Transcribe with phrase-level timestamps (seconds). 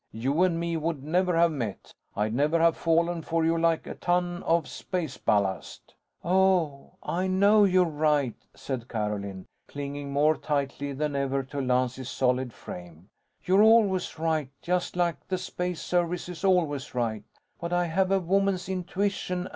[0.11, 1.93] You and me would never have met.
[2.15, 5.93] I'd never have fallen for you like a ton of space ballast."
[6.25, 12.51] "Oh, I know you're right," said Carolyn, clinging more tightly than ever to Lance's solid
[12.51, 13.09] frame.
[13.45, 17.23] "You're always right, just like the Space Service is always right.
[17.59, 19.49] But I have a woman's intuition.